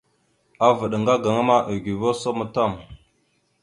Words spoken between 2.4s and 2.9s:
tam.